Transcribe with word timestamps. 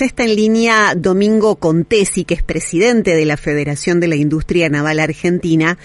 ya 0.00 0.06
está 0.06 0.22
en 0.22 0.34
línea 0.34 0.94
Domingo 0.96 1.56
Contesi, 1.56 2.24
que 2.24 2.32
es 2.32 2.42
presidente 2.42 3.14
de 3.14 3.26
la 3.26 3.36
Federación 3.36 4.00
de 4.00 4.08
la 4.08 4.16
Industria 4.16 4.70
Naval 4.70 4.98
Argentina, 4.98 5.76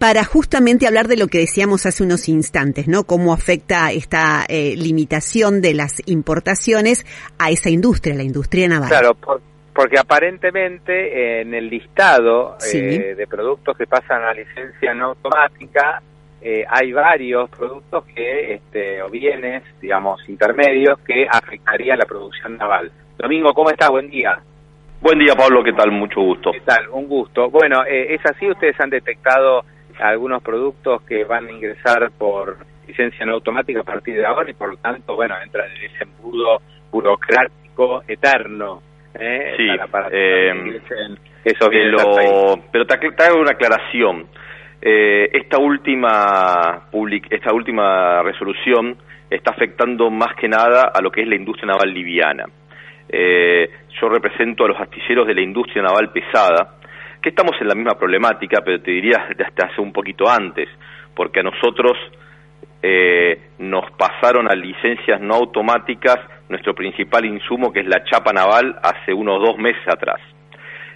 para 0.00 0.24
justamente 0.24 0.88
hablar 0.88 1.06
de 1.06 1.16
lo 1.16 1.28
que 1.28 1.38
decíamos 1.38 1.86
hace 1.86 2.02
unos 2.02 2.28
instantes, 2.28 2.88
¿no? 2.88 3.04
Cómo 3.04 3.32
afecta 3.32 3.92
esta 3.92 4.44
eh, 4.48 4.74
limitación 4.76 5.60
de 5.60 5.72
las 5.74 6.02
importaciones 6.06 7.06
a 7.38 7.50
esa 7.50 7.70
industria, 7.70 8.16
la 8.16 8.24
industria 8.24 8.66
naval. 8.66 8.88
Claro, 8.88 9.16
porque 9.72 10.00
aparentemente 10.00 11.40
en 11.40 11.54
el 11.54 11.70
listado 11.70 12.56
eh, 12.72 13.14
de 13.16 13.26
productos 13.28 13.78
que 13.78 13.86
pasan 13.86 14.22
a 14.22 14.34
licencia 14.34 14.94
no 14.94 15.10
automática 15.10 16.02
eh, 16.42 16.64
hay 16.68 16.92
varios 16.92 17.48
productos 17.50 18.04
que 18.06 18.54
este, 18.54 19.00
o 19.00 19.08
bienes, 19.08 19.62
digamos, 19.80 20.28
intermedios 20.28 20.98
que 21.06 21.24
afectarían 21.30 21.98
la 21.98 22.04
producción 22.04 22.58
naval. 22.58 22.90
Domingo, 23.18 23.52
¿cómo 23.54 23.70
estás? 23.70 23.90
Buen 23.90 24.10
día. 24.10 24.38
Buen 25.00 25.18
día, 25.18 25.34
Pablo, 25.34 25.62
¿qué 25.62 25.72
tal? 25.72 25.90
Mucho 25.92 26.20
gusto. 26.20 26.50
¿Qué 26.52 26.60
tal? 26.60 26.88
Un 26.90 27.06
gusto. 27.06 27.50
Bueno, 27.50 27.84
eh, 27.84 28.14
¿es 28.14 28.24
así? 28.24 28.50
¿Ustedes 28.50 28.78
han 28.80 28.90
detectado 28.90 29.64
algunos 30.00 30.42
productos 30.42 31.02
que 31.02 31.24
van 31.24 31.46
a 31.46 31.52
ingresar 31.52 32.10
por 32.18 32.56
licencia 32.86 33.24
no 33.24 33.34
automática 33.34 33.80
a 33.80 33.84
partir 33.84 34.16
de 34.16 34.26
ahora 34.26 34.50
y 34.50 34.54
por 34.54 34.70
lo 34.70 34.76
tanto, 34.78 35.14
bueno, 35.14 35.34
entran 35.42 35.70
en 35.70 35.90
ese 35.90 36.04
embudo 36.04 36.60
burocrático 36.90 38.02
eterno? 38.08 38.82
¿eh? 39.14 39.54
Sí, 39.56 39.68
para, 39.90 40.08
eh, 40.10 40.80
eso 41.44 41.68
pero 42.72 42.86
te, 42.86 42.96
te 42.96 43.22
hago 43.24 43.40
una 43.40 43.52
aclaración. 43.52 44.26
Eh, 44.80 45.30
esta 45.32 45.58
última 45.58 46.88
public, 46.90 47.26
esta 47.30 47.54
última 47.54 48.22
resolución 48.22 48.96
está 49.30 49.52
afectando 49.52 50.10
más 50.10 50.34
que 50.36 50.48
nada 50.48 50.90
a 50.94 51.00
lo 51.00 51.10
que 51.10 51.22
es 51.22 51.28
la 51.28 51.36
industria 51.36 51.68
naval 51.68 51.92
liviana. 51.92 52.44
Eh, 53.08 53.70
yo 54.00 54.08
represento 54.08 54.64
a 54.64 54.68
los 54.68 54.80
astilleros 54.80 55.26
de 55.26 55.34
la 55.34 55.42
industria 55.42 55.82
naval 55.82 56.10
pesada, 56.10 56.78
que 57.22 57.30
estamos 57.30 57.52
en 57.60 57.68
la 57.68 57.74
misma 57.74 57.98
problemática, 57.98 58.60
pero 58.64 58.80
te 58.80 58.90
diría 58.90 59.26
hasta 59.28 59.66
hace 59.66 59.80
un 59.80 59.92
poquito 59.92 60.28
antes, 60.28 60.68
porque 61.14 61.40
a 61.40 61.42
nosotros 61.42 61.92
eh, 62.82 63.50
nos 63.58 63.90
pasaron 63.92 64.50
a 64.50 64.54
licencias 64.54 65.20
no 65.20 65.34
automáticas 65.34 66.18
nuestro 66.48 66.74
principal 66.74 67.24
insumo, 67.24 67.72
que 67.72 67.80
es 67.80 67.86
la 67.86 68.04
chapa 68.04 68.32
naval, 68.32 68.76
hace 68.82 69.12
unos 69.14 69.40
dos 69.40 69.56
meses 69.58 69.82
atrás. 69.88 70.20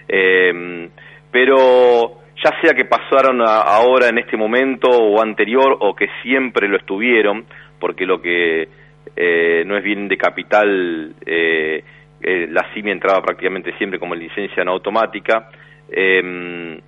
Eh, 0.07 0.89
pero 1.31 2.19
ya 2.43 2.51
sea 2.61 2.73
que 2.73 2.85
pasaron 2.85 3.41
ahora 3.41 4.07
en 4.07 4.17
este 4.17 4.37
momento 4.37 4.89
o 4.89 5.21
anterior 5.21 5.77
o 5.79 5.95
que 5.95 6.07
siempre 6.23 6.67
lo 6.67 6.77
estuvieron, 6.77 7.45
porque 7.79 8.05
lo 8.05 8.21
que 8.21 8.67
eh, 9.15 9.63
no 9.65 9.77
es 9.77 9.83
bien 9.83 10.07
de 10.07 10.17
capital, 10.17 11.13
eh, 11.25 11.83
eh, 12.21 12.47
la 12.49 12.71
CIMI 12.73 12.91
entraba 12.91 13.21
prácticamente 13.21 13.77
siempre 13.77 13.99
como 13.99 14.15
licencia 14.15 14.63
no 14.63 14.71
automática. 14.71 15.49
Em, 15.89 16.79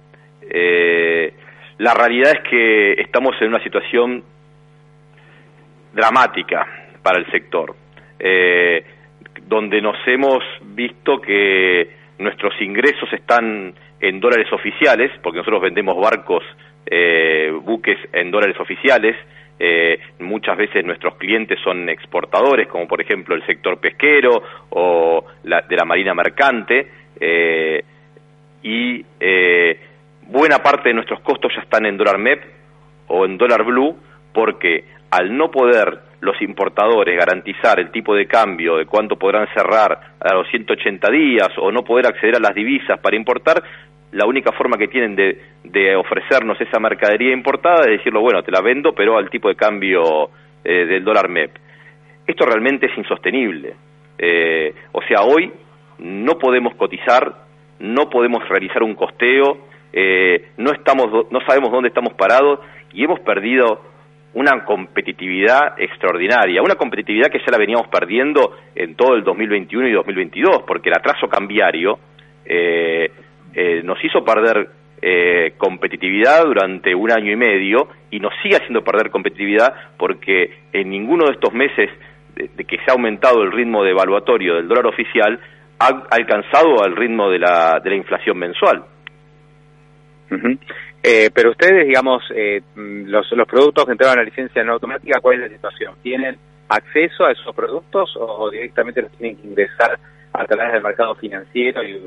la 1.77 1.93
realidad 1.93 2.33
es 2.33 2.49
que 2.49 2.93
estamos 3.01 3.35
en 3.41 3.47
una 3.47 3.63
situación 3.63 4.23
dramática 5.93 6.67
para 7.01 7.17
el 7.17 7.31
sector, 7.31 7.73
donde 9.47 9.81
nos 9.81 9.97
hemos 10.05 10.43
visto 10.61 11.19
que 11.21 11.89
nuestros 12.19 12.53
ingresos 12.61 13.11
están 13.13 13.73
en 13.99 14.19
dólares 14.19 14.51
oficiales, 14.51 15.11
porque 15.21 15.37
nosotros 15.39 15.61
vendemos 15.61 15.95
barcos, 15.99 16.43
eh, 16.85 17.51
buques 17.63 17.97
en 18.13 18.31
dólares 18.31 18.59
oficiales, 18.59 19.15
eh, 19.63 19.99
muchas 20.19 20.57
veces 20.57 20.83
nuestros 20.83 21.15
clientes 21.17 21.59
son 21.63 21.87
exportadores, 21.87 22.67
como 22.67 22.87
por 22.87 22.99
ejemplo 22.99 23.35
el 23.35 23.45
sector 23.45 23.79
pesquero 23.79 24.41
o 24.71 25.23
la, 25.43 25.61
de 25.61 25.75
la 25.75 25.85
marina 25.85 26.15
mercante, 26.15 26.87
eh, 27.19 27.83
y 28.63 29.05
buena 30.27 30.59
parte 30.59 30.89
de 30.89 30.95
nuestros 30.95 31.19
costos 31.21 31.53
ya 31.55 31.61
están 31.61 31.85
en 31.85 31.97
dólar 31.97 32.17
MEP 32.17 32.43
o 33.07 33.25
en 33.25 33.37
dólar 33.37 33.63
blue, 33.63 33.95
porque 34.33 34.85
al 35.11 35.37
no 35.37 35.51
poder 35.51 35.99
los 36.21 36.41
importadores 36.41 37.17
garantizar 37.17 37.79
el 37.79 37.91
tipo 37.91 38.15
de 38.15 38.27
cambio 38.27 38.77
de 38.77 38.85
cuánto 38.85 39.17
podrán 39.17 39.47
cerrar 39.53 40.15
a 40.19 40.33
los 40.33 40.47
180 40.49 41.11
días 41.11 41.49
o 41.57 41.71
no 41.71 41.83
poder 41.83 42.07
acceder 42.07 42.35
a 42.35 42.39
las 42.39 42.55
divisas 42.55 42.99
para 42.99 43.15
importar, 43.15 43.61
la 44.11 44.25
única 44.25 44.51
forma 44.51 44.77
que 44.77 44.87
tienen 44.87 45.15
de, 45.15 45.95
ofrecernos 45.95 46.59
esa 46.59 46.79
mercadería 46.79 47.31
importada 47.31 47.83
es 47.85 47.97
decirlo, 47.97 48.21
bueno, 48.21 48.43
te 48.43 48.51
la 48.51 48.61
vendo, 48.61 48.93
pero 48.93 49.17
al 49.17 49.29
tipo 49.29 49.47
de 49.47 49.55
cambio 49.55 50.29
eh, 50.63 50.85
del 50.85 51.03
dólar 51.03 51.29
MEP. 51.29 51.51
Esto 52.27 52.45
realmente 52.45 52.87
es 52.87 52.97
insostenible. 52.97 53.73
Eh, 54.17 54.73
o 54.91 55.01
sea, 55.03 55.21
hoy 55.21 55.51
no 55.99 56.37
podemos 56.37 56.75
cotizar, 56.75 57.33
no 57.79 58.09
podemos 58.09 58.47
realizar 58.47 58.83
un 58.83 58.95
costeo, 58.95 59.59
eh, 59.93 60.49
no, 60.57 60.71
estamos, 60.71 61.31
no 61.31 61.41
sabemos 61.41 61.71
dónde 61.71 61.89
estamos 61.89 62.13
parados 62.13 62.59
y 62.93 63.03
hemos 63.03 63.19
perdido 63.21 63.81
una 64.33 64.63
competitividad 64.63 65.73
extraordinaria, 65.77 66.61
una 66.61 66.75
competitividad 66.75 67.29
que 67.29 67.39
ya 67.39 67.51
la 67.51 67.57
veníamos 67.57 67.87
perdiendo 67.87 68.55
en 68.75 68.95
todo 68.95 69.15
el 69.15 69.23
2021 69.23 69.89
y 69.89 69.91
2022, 69.91 70.63
porque 70.65 70.89
el 70.89 70.95
atraso 70.95 71.27
cambiario 71.27 71.99
eh, 72.45 73.11
eh, 73.53 73.81
nos 73.83 74.03
hizo 74.03 74.23
perder 74.23 74.69
eh, 75.01 75.53
competitividad 75.57 76.45
durante 76.45 76.93
un 76.93 77.11
año 77.11 77.31
y 77.31 77.35
medio 77.35 77.87
y 78.11 78.19
nos 78.19 78.33
sigue 78.41 78.57
haciendo 78.57 78.83
perder 78.83 79.09
competitividad 79.09 79.73
porque 79.97 80.59
en 80.73 80.89
ninguno 80.89 81.25
de 81.25 81.33
estos 81.33 81.53
meses 81.53 81.89
de, 82.35 82.49
que 82.65 82.77
se 82.77 82.83
ha 82.89 82.93
aumentado 82.93 83.41
el 83.43 83.51
ritmo 83.51 83.83
de 83.83 83.91
evaluatorio 83.91 84.55
del 84.55 84.67
dólar 84.67 84.87
oficial 84.87 85.39
ha 85.79 86.03
alcanzado 86.11 86.83
al 86.83 86.95
ritmo 86.95 87.29
de 87.29 87.39
la, 87.39 87.79
de 87.83 87.89
la 87.89 87.95
inflación 87.95 88.37
mensual. 88.37 88.83
Eh, 91.03 91.29
pero 91.33 91.49
ustedes, 91.49 91.87
digamos, 91.87 92.23
los, 92.75 93.31
los 93.31 93.47
productos 93.47 93.85
que 93.85 93.91
entraron 93.91 94.19
a 94.19 94.21
la 94.21 94.29
licencia 94.29 94.63
no 94.63 94.73
automática, 94.73 95.19
¿cuál 95.19 95.35
es 95.35 95.49
la 95.49 95.55
situación? 95.57 95.95
¿Tienen 96.03 96.37
acceso 96.71 97.25
a 97.25 97.31
esos 97.31 97.53
productos 97.53 98.15
o, 98.17 98.49
directamente 98.49 99.01
los 99.01 99.11
tienen 99.13 99.35
que 99.37 99.47
ingresar 99.47 99.99
a 100.33 100.45
través 100.45 100.71
del 100.73 100.81
mercado 100.81 101.15
financiero 101.15 101.83
y 101.83 101.99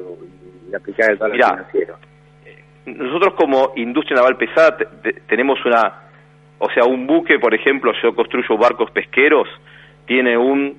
aplicar 0.77 1.11
el 1.13 1.19
dólar 1.19 1.37
financiero. 1.37 1.97
Nosotros 2.87 3.35
como 3.35 3.73
industria 3.77 4.17
naval 4.17 4.37
pesada 4.37 4.77
tenemos 5.27 5.59
una, 5.65 6.03
o 6.59 6.71
sea, 6.71 6.85
un 6.85 7.07
buque, 7.07 7.39
por 7.39 7.55
ejemplo, 7.55 7.93
yo 8.03 8.15
construyo 8.15 8.59
barcos 8.59 8.91
pesqueros, 8.91 9.49
tiene 10.07 10.37
un 10.37 10.79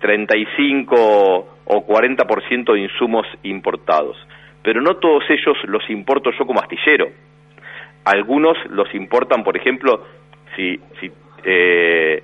35 0.00 0.94
o 1.64 1.86
40% 1.86 2.72
de 2.72 2.80
insumos 2.80 3.26
importados, 3.42 4.16
pero 4.62 4.80
no 4.80 4.96
todos 4.96 5.24
ellos 5.28 5.56
los 5.64 5.88
importo 5.90 6.30
yo 6.38 6.46
como 6.46 6.60
astillero. 6.60 7.10
Algunos 8.04 8.56
los 8.70 8.92
importan, 8.94 9.44
por 9.44 9.56
ejemplo, 9.56 10.04
si, 10.56 10.80
si, 11.00 11.10
eh, 11.44 12.22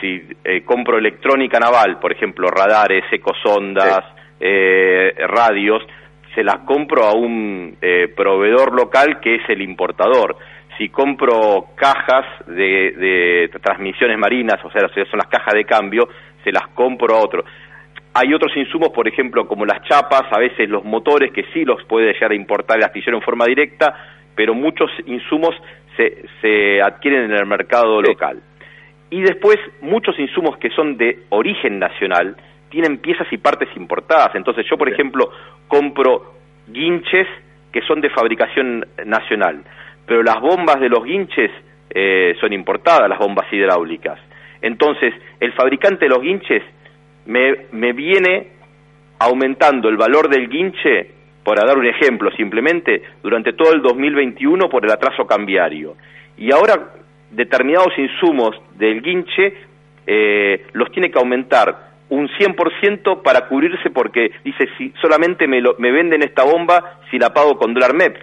si 0.00 0.22
eh, 0.44 0.62
compro 0.64 0.98
electrónica 0.98 1.58
naval, 1.58 1.98
por 1.98 2.12
ejemplo, 2.12 2.48
radares, 2.48 3.04
ecosondas, 3.10 4.04
eh, 4.38 5.14
radios, 5.26 5.82
se 6.34 6.42
las 6.42 6.58
compro 6.60 7.04
a 7.04 7.14
un 7.14 7.76
eh, 7.80 8.08
proveedor 8.16 8.74
local 8.74 9.20
que 9.20 9.36
es 9.36 9.42
el 9.48 9.62
importador. 9.62 10.36
Si 10.76 10.88
compro 10.88 11.66
cajas 11.74 12.24
de, 12.46 13.50
transmisiones 13.62 14.18
marinas, 14.18 14.64
o 14.64 14.70
sea, 14.70 14.88
son 14.88 15.18
las 15.18 15.26
cajas 15.28 15.54
de 15.54 15.64
cambio, 15.64 16.08
se 16.44 16.52
las 16.52 16.68
compro 16.68 17.16
a 17.16 17.20
otro. 17.20 17.44
Hay 18.14 18.32
otros 18.32 18.56
insumos, 18.56 18.90
por 18.90 19.08
ejemplo, 19.08 19.46
como 19.46 19.66
las 19.66 19.82
chapas, 19.82 20.24
a 20.30 20.38
veces 20.38 20.68
los 20.68 20.84
motores, 20.84 21.32
que 21.32 21.44
sí 21.52 21.64
los 21.64 21.82
puede 21.84 22.12
llegar 22.12 22.30
a 22.30 22.36
importar 22.36 22.78
el 22.78 22.84
astillero 22.84 23.16
en 23.16 23.22
forma 23.22 23.44
directa, 23.44 23.94
pero 24.34 24.54
muchos 24.54 24.90
insumos 25.06 25.54
se, 25.96 26.24
se 26.40 26.80
adquieren 26.80 27.24
en 27.24 27.32
el 27.32 27.46
mercado 27.46 28.00
local. 28.00 28.40
Y 29.10 29.22
después, 29.22 29.56
muchos 29.80 30.18
insumos 30.18 30.58
que 30.58 30.70
son 30.70 30.96
de 30.96 31.24
origen 31.30 31.78
nacional, 31.78 32.36
tienen 32.68 32.98
piezas 32.98 33.26
y 33.30 33.38
partes 33.38 33.68
importadas. 33.76 34.34
Entonces 34.34 34.66
yo, 34.68 34.76
por 34.76 34.88
ejemplo, 34.88 35.30
compro 35.66 36.34
guinches 36.66 37.26
que 37.72 37.82
son 37.82 38.00
de 38.00 38.10
fabricación 38.10 38.86
nacional, 39.04 39.62
pero 40.06 40.22
las 40.22 40.40
bombas 40.40 40.80
de 40.80 40.88
los 40.88 41.04
guinches 41.04 41.50
eh, 41.90 42.34
son 42.40 42.52
importadas, 42.52 43.08
las 43.08 43.18
bombas 43.18 43.46
hidráulicas. 43.52 44.18
Entonces, 44.60 45.14
el 45.40 45.52
fabricante 45.52 46.06
de 46.06 46.08
los 46.10 46.20
guinches 46.20 46.62
me, 47.26 47.66
me 47.72 47.92
viene 47.92 48.48
aumentando 49.18 49.88
el 49.88 49.96
valor 49.96 50.28
del 50.28 50.48
guinche, 50.48 51.10
para 51.44 51.66
dar 51.66 51.78
un 51.78 51.86
ejemplo 51.86 52.30
simplemente, 52.32 53.02
durante 53.22 53.52
todo 53.54 53.72
el 53.72 53.80
2021 53.80 54.68
por 54.68 54.84
el 54.84 54.90
atraso 54.90 55.26
cambiario. 55.26 55.96
Y 56.36 56.52
ahora 56.52 56.92
determinados 57.30 57.98
insumos 57.98 58.56
del 58.76 59.02
guinche 59.02 59.54
eh, 60.06 60.66
los 60.72 60.90
tiene 60.92 61.10
que 61.10 61.18
aumentar 61.18 61.87
un 62.10 62.28
100% 62.28 63.22
para 63.22 63.48
cubrirse 63.48 63.90
porque 63.90 64.30
dice, 64.44 64.68
si 64.76 64.92
solamente 65.00 65.46
me, 65.46 65.60
lo, 65.60 65.74
me 65.78 65.92
venden 65.92 66.22
esta 66.22 66.44
bomba 66.44 67.00
si 67.10 67.18
la 67.18 67.32
pago 67.32 67.56
con 67.58 67.74
dólar 67.74 67.94
MEP. 67.94 68.16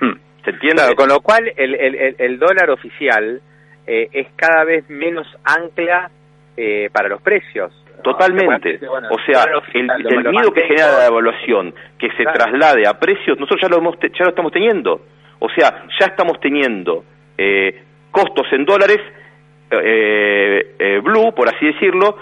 Hmm. 0.00 0.18
¿Se 0.44 0.50
entiende? 0.50 0.94
con 0.94 1.08
lo 1.08 1.20
cual 1.20 1.52
el, 1.56 1.74
el, 1.74 2.16
el 2.18 2.38
dólar 2.38 2.70
oficial 2.70 3.40
eh, 3.86 4.08
es 4.12 4.28
cada 4.36 4.64
vez 4.64 4.88
menos 4.88 5.26
ancla 5.44 6.10
eh, 6.56 6.90
para 6.92 7.08
los 7.08 7.22
precios. 7.22 7.72
Totalmente. 8.02 8.78
o 8.88 9.18
sea, 9.26 9.44
el, 9.72 10.30
miedo 10.30 10.52
que 10.52 10.62
genera 10.62 10.98
la 10.98 11.06
evaluación, 11.06 11.74
que 11.98 12.08
se 12.12 12.24
traslade 12.24 12.86
a 12.86 12.98
precios, 12.98 13.38
nosotros 13.38 13.60
ya 13.62 13.68
lo, 13.68 13.78
hemos, 13.78 13.96
ya 14.00 14.24
lo 14.24 14.30
estamos 14.30 14.52
teniendo. 14.52 15.00
O 15.38 15.48
sea, 15.48 15.86
ya 15.98 16.06
estamos 16.06 16.38
teniendo 16.40 17.04
eh, 17.36 17.82
costos 18.10 18.46
en 18.52 18.64
dólares 18.64 19.00
eh, 19.70 20.74
eh, 20.78 21.00
blue, 21.02 21.34
por 21.34 21.48
así 21.48 21.66
decirlo, 21.66 22.16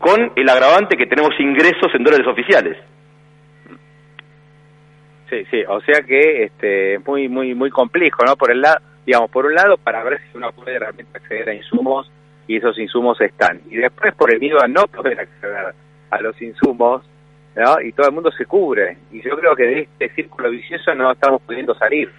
con 0.00 0.32
el 0.34 0.48
agravante 0.48 0.96
que 0.96 1.06
tenemos 1.06 1.38
ingresos 1.38 1.94
en 1.94 2.02
dólares 2.02 2.26
oficiales. 2.26 2.76
Sí, 5.28 5.44
sí, 5.50 5.62
o 5.68 5.80
sea 5.82 6.02
que 6.02 6.44
este 6.44 6.94
es 6.94 7.06
muy 7.06 7.28
muy 7.28 7.54
muy 7.54 7.70
complejo, 7.70 8.24
¿no? 8.26 8.34
Por 8.34 8.50
el 8.50 8.62
lado, 8.62 8.78
digamos, 9.06 9.30
por 9.30 9.44
un 9.44 9.54
lado 9.54 9.76
para 9.76 10.02
ver 10.02 10.18
si 10.20 10.38
uno 10.38 10.50
puede 10.52 10.78
realmente 10.78 11.18
acceder 11.18 11.50
a 11.50 11.54
insumos 11.54 12.10
y 12.48 12.56
esos 12.56 12.78
insumos 12.78 13.20
están. 13.20 13.60
Y 13.70 13.76
después 13.76 14.14
por 14.14 14.32
el 14.32 14.40
miedo 14.40 14.58
a 14.60 14.66
no 14.66 14.86
poder 14.86 15.20
acceder 15.20 15.74
a 16.10 16.20
los 16.22 16.40
insumos, 16.40 17.02
¿no? 17.54 17.80
Y 17.82 17.92
todo 17.92 18.08
el 18.08 18.14
mundo 18.14 18.32
se 18.32 18.46
cubre. 18.46 18.96
Y 19.12 19.20
yo 19.20 19.36
creo 19.38 19.54
que 19.54 19.64
de 19.64 19.80
este 19.82 20.08
círculo 20.14 20.50
vicioso 20.50 20.94
no 20.94 21.12
estamos 21.12 21.42
pudiendo 21.42 21.74
salir. 21.74 22.10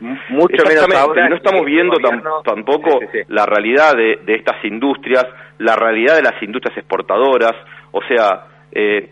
Mucho 0.00 0.62
menos 0.66 0.86
ahora. 0.94 1.26
Y 1.26 1.30
no 1.30 1.36
estamos 1.36 1.64
viendo 1.64 1.96
tampoco 2.44 3.00
la 3.28 3.46
realidad 3.46 3.96
de, 3.96 4.20
de, 4.24 4.34
estas 4.34 4.64
industrias, 4.64 5.26
la 5.60 5.76
realidad 5.76 6.16
de 6.16 6.22
las 6.22 6.42
industrias 6.42 6.76
exportadoras. 6.76 7.52
O 7.92 8.00
sea, 8.02 8.46
eh, 8.72 9.10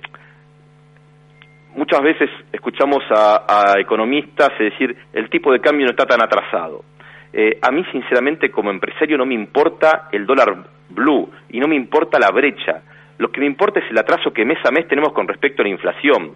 muchas 1.76 2.00
veces 2.00 2.30
escuchamos 2.52 3.04
a, 3.10 3.74
economistas 3.78 4.50
decir 4.58 4.96
el 5.12 5.28
tipo 5.28 5.52
de 5.52 5.60
cambio 5.60 5.86
no 5.86 5.90
está 5.90 6.06
tan 6.06 6.22
atrasado. 6.22 6.84
Eh, 7.32 7.58
a 7.60 7.70
mí, 7.70 7.84
sinceramente, 7.92 8.50
como 8.50 8.70
empresario 8.70 9.18
no 9.18 9.26
me 9.26 9.34
importa 9.34 10.08
el 10.10 10.24
dólar 10.24 10.64
blue 10.88 11.30
y 11.50 11.60
no 11.60 11.68
me 11.68 11.76
importa 11.76 12.18
la 12.18 12.30
brecha. 12.30 12.82
Lo 13.18 13.30
que 13.30 13.40
me 13.40 13.46
importa 13.46 13.80
es 13.80 13.90
el 13.90 13.98
atraso 13.98 14.32
que 14.32 14.46
mes 14.46 14.58
a 14.64 14.70
mes 14.70 14.88
tenemos 14.88 15.12
con 15.12 15.28
respecto 15.28 15.60
a 15.60 15.64
la 15.64 15.70
inflación. 15.70 16.32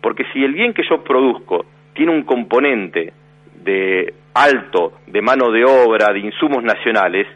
Porque 0.00 0.24
si 0.32 0.44
el 0.44 0.52
bien 0.52 0.72
que 0.72 0.86
yo 0.88 1.02
produzco 1.02 1.66
tiene 1.94 2.12
un 2.12 2.22
componente 2.22 3.12
de 3.56 4.14
alto 4.34 5.00
de 5.08 5.20
mano 5.20 5.50
de 5.50 5.64
obra, 5.64 6.12
de 6.12 6.20
insumos 6.20 6.62
nacionales, 6.62 7.26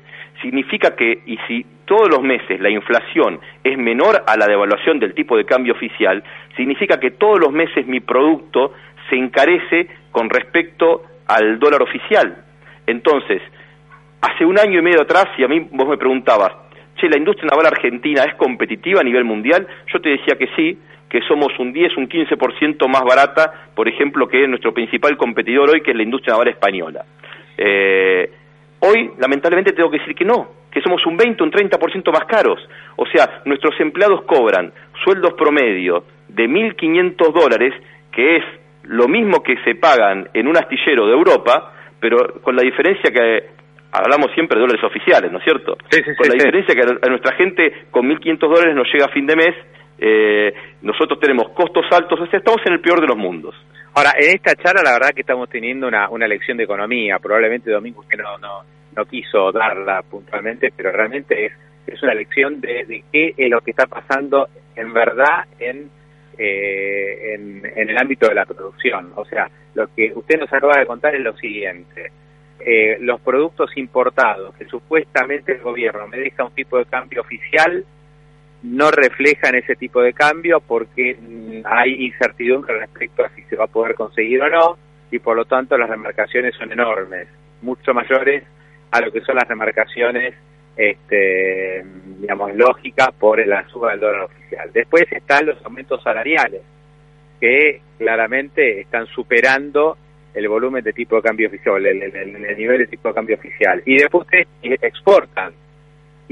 significa 0.43 0.95
que, 0.95 1.23
y 1.25 1.39
si 1.49 1.65
todos 1.87 2.09
los 2.11 2.23
meses 2.23 2.61
la 2.61 2.71
inflación 2.71 3.41
es 3.65 3.79
menor 3.79 4.23
a 4.27 4.37
la 4.37 4.47
devaluación 4.47 4.99
del 4.99 5.15
tipo 5.15 5.37
de 5.37 5.45
cambio 5.45 5.73
oficial, 5.73 6.23
significa 6.57 6.99
que 7.01 7.13
todos 7.13 7.41
los 7.41 7.53
meses 7.53 7.87
mi 7.87 8.01
producto 8.01 8.73
se 9.09 9.17
encarece 9.17 9.89
con 10.11 10.29
respecto 10.29 11.05
al 11.27 11.59
dólar 11.59 11.83
oficial. 11.83 12.45
Entonces, 12.87 13.41
hace 14.21 14.45
un 14.45 14.59
año 14.59 14.79
y 14.79 14.83
medio 14.83 15.03
atrás, 15.03 15.27
y 15.39 15.45
a 15.45 15.49
mí 15.49 15.67
vos 15.71 15.89
me 15.89 15.97
preguntabas, 15.97 16.53
che, 16.97 17.09
¿la 17.09 17.17
industria 17.17 17.51
naval 17.51 17.67
argentina 17.67 18.25
es 18.25 18.35
competitiva 18.35 19.01
a 19.01 19.05
nivel 19.05 19.25
mundial? 19.25 19.67
Yo 19.93 20.01
te 20.01 20.11
decía 20.11 20.37
que 20.37 20.49
sí, 20.57 20.79
que 21.09 21.21
somos 21.29 21.59
un 21.59 21.73
10, 21.73 21.97
un 21.99 22.09
15% 22.09 22.89
más 22.89 23.03
barata, 23.03 23.69
por 23.75 23.89
ejemplo, 23.89 24.29
que 24.29 24.49
nuestro 24.49 24.73
principal 24.73 25.17
competidor 25.17 25.71
hoy, 25.71 25.83
que 25.83 25.91
es 25.91 25.97
la 25.97 26.05
industria 26.05 26.33
naval 26.33 26.49
española. 26.49 27.05
Eh, 27.59 28.31
hoy, 28.83 29.11
lamentablemente, 29.19 29.73
tengo 29.73 29.91
que 29.91 29.99
decir 29.99 30.15
que 30.15 30.25
no, 30.25 30.49
que 30.71 30.81
somos 30.81 31.05
un 31.07 31.17
20, 31.17 31.43
un 31.43 31.51
30% 31.51 32.13
más 32.13 32.25
caros. 32.27 32.59
O 32.97 33.07
sea, 33.07 33.43
nuestros 33.45 33.79
empleados 33.81 34.23
cobran 34.23 34.73
sueldos 35.05 35.35
promedio 35.35 36.05
de 36.29 36.49
1.500 36.49 37.33
dólares, 37.33 37.75
que 38.11 38.37
es 38.37 38.45
lo 38.85 39.09
mismo 39.09 39.43
que 39.43 39.57
se 39.65 39.75
pagan 39.77 40.29
en 40.35 40.49
un 40.49 40.57
astillero 40.57 41.07
de 41.07 41.13
Europa, 41.13 41.73
pero 42.01 42.41
con 42.43 42.57
la 42.57 42.63
diferencia 42.63 43.11
que 43.11 43.51
hablamos 43.93 44.33
siempre 44.35 44.57
de 44.57 44.63
dólares 44.63 44.83
oficiales, 44.83 45.31
¿no 45.31 45.39
es 45.39 45.45
cierto? 45.45 45.77
Sí, 45.91 46.01
sí, 46.05 46.17
con 46.17 46.29
la 46.29 46.35
diferencia 46.35 46.75
que 46.75 47.07
a 47.07 47.09
nuestra 47.09 47.37
gente 47.37 47.87
con 47.91 48.09
1.500 48.09 48.39
dólares 48.39 48.75
nos 48.75 48.93
llega 48.93 49.07
a 49.07 49.11
fin 49.11 49.27
de 49.27 49.37
mes, 49.37 49.55
eh, 49.99 50.53
nosotros 50.83 51.21
tenemos 51.21 51.51
costos 51.51 51.85
altos, 51.93 52.19
o 52.19 52.27
sea, 52.27 52.39
estamos 52.39 52.61
en 52.67 52.73
el 52.73 52.81
peor 52.81 53.01
de 53.01 53.07
los 53.07 53.17
mundos. 53.17 53.55
Ahora, 53.95 54.15
en 54.19 54.31
esta 54.35 54.55
charla 54.55 54.83
la 54.83 54.93
verdad 54.93 55.11
que 55.15 55.21
estamos 55.21 55.51
teniendo 55.51 55.87
una, 55.87 56.09
una 56.09 56.27
lección 56.27 56.57
de 56.57 56.65
economía, 56.65 57.19
probablemente 57.19 57.71
Domingo 57.71 58.01
usted 58.01 58.19
no, 58.19 58.39
no, 58.39 58.63
no 58.97 59.05
quiso 59.05 59.53
darla 59.53 60.03
puntualmente, 60.03 60.73
pero 60.75 60.93
realmente 60.93 61.47
es, 61.47 61.53
es 61.87 62.03
una 62.03 62.15
lección 62.15 62.61
de, 62.61 62.85
de 62.87 63.05
qué 63.13 63.35
es 63.37 63.51
lo 63.51 63.61
que 63.61 63.73
está 63.73 63.87
pasando 63.87 64.49
en 64.75 64.95
verdad 64.95 65.45
en, 65.59 65.91
eh, 66.39 67.35
en, 67.35 67.67
en 67.67 67.91
el 67.91 67.99
ámbito 67.99 68.29
de 68.29 68.35
la 68.35 68.47
producción. 68.47 69.13
O 69.15 69.27
sea, 69.27 69.51
lo 69.75 69.87
que 69.95 70.11
usted 70.15 70.39
nos 70.39 70.53
acaba 70.53 70.79
de 70.79 70.87
contar 70.87 71.15
es 71.15 71.21
lo 71.21 71.37
siguiente. 71.37 72.13
Eh, 72.65 72.97
los 73.01 73.21
productos 73.21 73.77
importados 73.77 74.55
que 74.55 74.65
supuestamente 74.67 75.53
el 75.53 75.61
gobierno 75.61 76.07
me 76.07 76.19
deja 76.19 76.45
un 76.45 76.55
tipo 76.55 76.79
de 76.79 76.87
cambio 76.87 77.21
oficial 77.21 77.85
no 78.63 78.91
reflejan 78.91 79.55
ese 79.55 79.75
tipo 79.75 80.01
de 80.03 80.13
cambio 80.13 80.61
porque 80.61 81.17
mm, 81.21 81.63
hay 81.65 82.07
incertidumbre 82.07 82.79
respecto 82.79 83.25
a 83.25 83.31
si 83.31 83.43
se 83.45 83.57
va 83.57 83.65
a 83.65 83.69
poder 83.69 83.95
conseguir 83.95 84.41
o 84.43 84.49
no 84.49 84.79
y 85.11 85.19
por 85.19 85.37
lo 85.37 85.45
tanto 85.45 85.77
las 85.77 85.91
remarcaciones 85.91 86.55
son 86.55 86.73
enormes, 86.73 87.29
mucho 87.61 87.93
mayores 87.93 88.45
a 88.91 89.01
lo 89.01 89.11
que 89.13 89.21
son 89.21 89.37
las 89.37 89.49
remarcaciones 89.49 90.35
este, 90.77 91.85
digamos 92.19 92.55
lógicas 92.55 93.11
por 93.19 93.45
la 93.47 93.67
suba 93.69 93.91
del 93.91 94.01
dólar 94.01 94.23
oficial. 94.23 94.71
Después 94.73 95.05
están 95.11 95.47
los 95.47 95.63
aumentos 95.65 96.03
salariales 96.03 96.63
que 97.41 97.81
claramente 97.99 98.81
están 98.81 99.07
superando 99.07 99.97
el 100.35 100.49
volumen 100.49 100.83
de 100.83 100.93
tipo 100.93 101.17
de 101.17 101.23
cambio 101.23 101.49
oficial, 101.49 101.85
el, 101.85 102.57
nivel 102.57 102.79
de 102.79 102.87
tipo 102.87 103.09
de 103.09 103.15
cambio 103.15 103.37
oficial. 103.37 103.83
Y 103.85 103.99
después 103.99 104.27
exportan. 104.63 105.53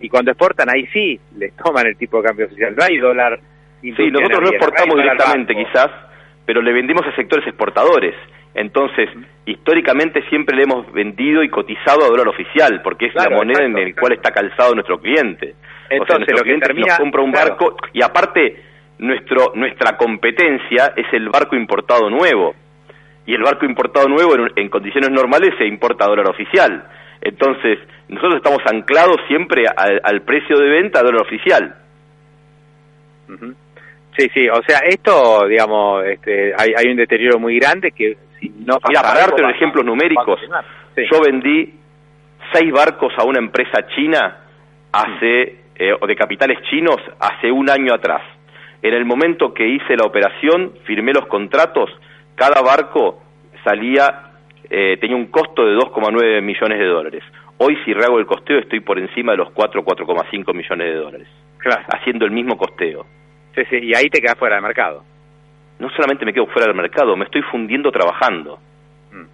Y 0.00 0.08
cuando 0.08 0.30
exportan, 0.30 0.68
ahí 0.70 0.86
sí 0.92 1.20
les 1.36 1.54
toman 1.56 1.86
el 1.86 1.96
tipo 1.96 2.18
de 2.18 2.28
cambio 2.28 2.46
oficial. 2.46 2.74
No 2.76 2.84
hay 2.84 2.98
dólar. 2.98 3.38
Sí, 3.80 3.92
nosotros 4.10 4.40
no 4.42 4.48
exportamos 4.50 4.96
directamente, 4.96 5.54
quizás, 5.54 5.88
pero 6.44 6.60
le 6.62 6.72
vendimos 6.72 7.06
a 7.06 7.14
sectores 7.16 7.46
exportadores. 7.46 8.14
Entonces, 8.54 9.08
históricamente 9.46 10.22
siempre 10.28 10.56
le 10.56 10.64
hemos 10.64 10.92
vendido 10.92 11.42
y 11.42 11.48
cotizado 11.48 12.04
a 12.04 12.08
dólar 12.08 12.28
oficial, 12.28 12.80
porque 12.82 13.06
es 13.06 13.14
la 13.14 13.30
moneda 13.30 13.64
en 13.64 13.72
la 13.72 13.94
cual 13.94 14.12
está 14.12 14.32
calzado 14.32 14.74
nuestro 14.74 14.98
cliente. 15.00 15.54
Entonces, 15.88 16.14
o 16.14 16.18
nuestro 16.18 16.36
lo 16.36 16.42
cliente 16.42 16.74
nos 16.74 16.98
compra 16.98 17.22
un 17.22 17.32
barco 17.32 17.76
y 17.92 18.02
aparte 18.02 18.56
nuestro 18.98 19.52
nuestra 19.54 19.96
competencia 19.96 20.92
es 20.96 21.06
el 21.12 21.30
barco 21.30 21.56
importado 21.56 22.10
nuevo 22.10 22.54
y 23.26 23.34
el 23.34 23.42
barco 23.42 23.64
importado 23.64 24.08
nuevo 24.08 24.34
en, 24.56 24.68
condiciones 24.68 25.10
normales 25.10 25.54
se 25.58 25.66
importa 25.66 26.04
a 26.04 26.08
dólar 26.08 26.28
oficial. 26.30 26.84
Entonces, 27.20 27.78
nosotros 28.08 28.36
estamos 28.36 28.60
anclados 28.66 29.16
siempre 29.28 29.64
al, 29.76 30.22
precio 30.22 30.56
de 30.58 30.68
venta 30.68 31.02
dólar 31.02 31.22
oficial. 31.22 31.74
Sí, 34.16 34.28
sí, 34.34 34.48
o 34.48 34.60
sea, 34.66 34.80
esto, 34.88 35.46
digamos, 35.46 36.04
este, 36.04 36.52
hay, 36.56 36.72
hay 36.76 36.90
un 36.90 36.96
deterioro 36.96 37.38
muy 37.38 37.58
grande 37.58 37.92
que 37.92 38.16
si 38.40 38.48
no 38.48 38.78
Mira, 38.88 39.02
para 39.02 39.20
darte 39.20 39.42
ejemplos 39.50 39.84
numéricos, 39.84 40.40
yo 40.96 41.20
vendí 41.20 41.74
seis 42.52 42.72
barcos 42.72 43.12
a 43.16 43.24
una 43.24 43.38
empresa 43.38 43.86
china 43.94 44.38
hace, 44.92 45.60
eh, 45.76 45.92
o 45.98 46.06
de 46.06 46.16
capitales 46.16 46.58
chinos, 46.68 46.96
hace 47.20 47.50
un 47.50 47.70
año 47.70 47.94
atrás. 47.94 48.22
En 48.82 48.94
el 48.94 49.04
momento 49.04 49.52
que 49.52 49.66
hice 49.66 49.96
la 49.96 50.06
operación, 50.06 50.72
firmé 50.84 51.12
los 51.12 51.26
contratos, 51.26 51.90
cada 52.34 52.62
barco 52.62 53.22
salía, 53.62 54.29
eh, 54.70 54.96
tenía 55.00 55.16
un 55.16 55.26
costo 55.26 55.66
de 55.66 55.74
2,9 55.74 56.40
millones 56.42 56.78
de 56.78 56.86
dólares. 56.86 57.24
Hoy 57.58 57.76
si 57.84 57.92
rehago 57.92 58.20
el 58.20 58.26
costeo 58.26 58.58
estoy 58.60 58.80
por 58.80 58.98
encima 58.98 59.32
de 59.32 59.38
los 59.38 59.50
4, 59.50 59.84
4,5 59.84 60.54
millones 60.54 60.86
de 60.86 60.94
dólares. 60.94 61.28
Claro. 61.58 61.82
Haciendo 61.92 62.24
el 62.24 62.30
mismo 62.30 62.56
costeo. 62.56 63.04
Sí, 63.54 63.62
sí, 63.68 63.78
y 63.82 63.94
ahí 63.94 64.08
te 64.08 64.20
quedas 64.20 64.38
fuera 64.38 64.54
del 64.54 64.62
mercado. 64.62 65.02
No 65.80 65.90
solamente 65.90 66.24
me 66.24 66.32
quedo 66.32 66.46
fuera 66.46 66.68
del 66.68 66.76
mercado, 66.76 67.16
me 67.16 67.24
estoy 67.24 67.42
fundiendo 67.42 67.90
trabajando. 67.90 68.60
Mm. 69.12 69.26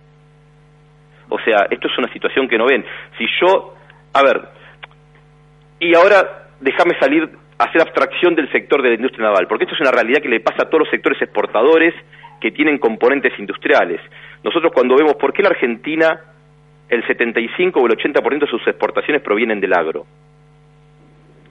O 1.29 1.39
sea, 1.41 1.67
esto 1.71 1.89
es 1.89 1.99
una 1.99 2.11
situación 2.13 2.49
que 2.49 2.57
no 2.57 2.67
ven. 2.67 2.85
Si 3.19 3.27
yo, 3.41 3.75
a 4.15 4.23
ver, 4.23 4.41
y 5.79 5.95
ahora 5.95 6.49
déjame 6.61 6.99
salir, 6.99 7.29
hacer 7.59 7.83
abstracción 7.83 8.35
del 8.35 8.51
sector 8.51 8.81
de 8.81 8.89
la 8.89 8.95
industria 8.95 9.27
naval, 9.27 9.47
porque 9.49 9.65
esto 9.65 9.75
es 9.75 9.81
una 9.83 9.91
realidad 9.91 10.23
que 10.23 10.31
le 10.31 10.41
pasa 10.41 10.63
a 10.63 10.67
todos 10.71 10.81
los 10.81 10.91
sectores 10.91 11.21
exportadores 11.21 11.95
que 12.41 12.51
tienen 12.51 12.79
componentes 12.79 13.39
industriales. 13.39 14.01
Nosotros 14.43 14.73
cuando 14.73 14.97
vemos 14.97 15.15
por 15.15 15.33
qué 15.33 15.43
la 15.43 15.51
Argentina 15.51 16.21
el 16.89 17.07
75 17.07 17.81
o 17.81 17.87
el 17.87 17.97
80% 17.97 18.39
de 18.41 18.47
sus 18.47 18.67
exportaciones 18.67 19.23
provienen 19.23 19.61
del 19.61 19.73
agro. 19.73 20.07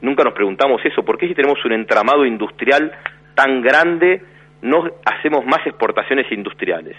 Nunca 0.01 0.23
nos 0.23 0.33
preguntamos 0.33 0.83
eso, 0.85 1.03
¿por 1.03 1.17
qué 1.17 1.27
si 1.27 1.33
tenemos 1.33 1.63
un 1.65 1.73
entramado 1.73 2.25
industrial 2.25 2.91
tan 3.33 3.61
grande 3.61 4.21
no 4.61 4.89
hacemos 5.05 5.45
más 5.45 5.65
exportaciones 5.65 6.31
industriales? 6.31 6.95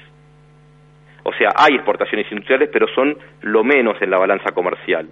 O 1.23 1.33
sea, 1.33 1.51
hay 1.57 1.75
exportaciones 1.75 2.31
industriales, 2.31 2.69
pero 2.73 2.87
son 2.95 3.17
lo 3.43 3.65
menos 3.65 4.01
en 4.01 4.11
la 4.11 4.19
balanza 4.19 4.53
comercial. 4.53 5.09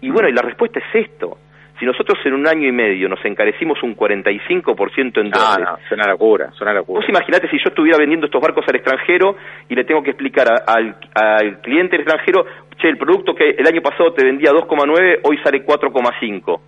Y 0.00 0.10
bueno, 0.10 0.28
y 0.28 0.32
la 0.32 0.42
respuesta 0.42 0.80
es 0.80 1.06
esto. 1.06 1.38
Si 1.78 1.84
nosotros 1.84 2.18
en 2.24 2.32
un 2.32 2.46
año 2.48 2.66
y 2.66 2.72
medio 2.72 3.08
nos 3.08 3.22
encarecimos 3.24 3.82
un 3.82 3.94
45% 3.94 5.20
en 5.20 5.30
dólares... 5.30 5.58
No, 5.58 5.72
no, 5.72 5.78
es 5.78 5.92
una 5.92 6.06
locura, 6.10 6.50
es 6.54 6.60
una 6.60 6.72
locura. 6.72 7.00
Vos 7.00 7.08
imaginate 7.08 7.48
si 7.48 7.58
yo 7.58 7.68
estuviera 7.68 7.98
vendiendo 7.98 8.26
estos 8.26 8.40
barcos 8.40 8.64
al 8.66 8.76
extranjero 8.76 9.36
y 9.68 9.74
le 9.74 9.84
tengo 9.84 10.02
que 10.02 10.10
explicar 10.10 10.46
al, 10.66 10.96
al 11.14 11.60
cliente 11.60 11.96
extranjero, 11.96 12.46
che, 12.78 12.88
el 12.88 12.96
producto 12.96 13.34
que 13.34 13.50
el 13.50 13.66
año 13.66 13.82
pasado 13.82 14.12
te 14.12 14.24
vendía 14.24 14.52
2,9, 14.52 15.20
hoy 15.22 15.38
sale 15.44 15.64
4,5. 15.64 16.60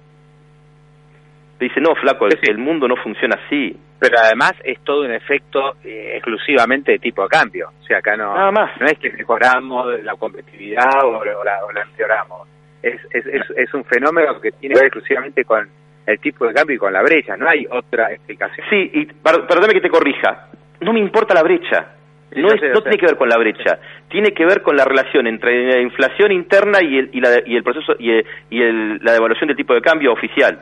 Te 1.58 1.64
dice, 1.64 1.80
no, 1.80 1.94
flaco, 1.96 2.26
el, 2.26 2.58
mundo 2.58 2.86
no 2.86 2.94
funciona 2.96 3.36
así. 3.44 3.76
Pero 3.98 4.16
además 4.22 4.52
es 4.62 4.78
todo 4.84 5.02
un 5.04 5.12
efecto 5.12 5.74
eh, 5.84 6.12
exclusivamente 6.14 6.92
de 6.92 6.98
tipo 7.00 7.22
de 7.22 7.28
cambio. 7.28 7.70
O 7.80 7.84
sea, 7.84 7.98
acá 7.98 8.16
no, 8.16 8.32
Nada 8.32 8.52
más. 8.52 8.80
no 8.80 8.86
es 8.86 8.96
que 8.98 9.10
mejoramos 9.10 10.00
la 10.04 10.14
competitividad 10.14 10.86
o, 11.04 11.24
la, 11.44 11.82
empeoramos. 11.82 12.46
Es, 12.82 13.00
es, 13.10 13.26
es, 13.56 13.74
un 13.74 13.84
fenómeno 13.84 14.40
que 14.40 14.52
tiene 14.52 14.74
que 14.74 14.80
ver 14.80 14.86
exclusivamente 14.86 15.44
con 15.44 15.68
el 16.06 16.18
tipo 16.20 16.46
de 16.46 16.54
cambio 16.54 16.76
y 16.76 16.78
con 16.78 16.92
la 16.92 17.02
brecha. 17.02 17.36
No 17.36 17.48
hay 17.48 17.66
otra 17.70 18.12
explicación. 18.12 18.66
Sí, 18.70 18.90
y 18.94 19.04
perdóname 19.06 19.74
que 19.74 19.80
te 19.80 19.90
corrija. 19.90 20.48
No 20.80 20.92
me 20.92 21.00
importa 21.00 21.34
la 21.34 21.42
brecha. 21.42 21.94
No, 22.36 22.48
es, 22.48 22.60
no 22.74 22.82
tiene 22.82 22.98
que 22.98 23.06
ver 23.06 23.16
con 23.16 23.28
la 23.28 23.38
brecha, 23.38 23.78
tiene 24.08 24.32
que 24.32 24.44
ver 24.44 24.60
con 24.60 24.76
la 24.76 24.84
relación 24.84 25.26
entre 25.26 25.72
la 25.72 25.80
inflación 25.80 26.30
interna 26.30 26.82
y 26.82 26.98
el, 26.98 27.10
y 27.12 27.20
la, 27.22 27.42
y 27.44 27.56
el 27.56 27.62
proceso 27.62 27.96
y, 27.98 28.12
y 28.50 28.62
el, 28.62 28.98
la 29.02 29.12
devaluación 29.12 29.48
del 29.48 29.56
tipo 29.56 29.72
de 29.72 29.80
cambio 29.80 30.12
oficial. 30.12 30.58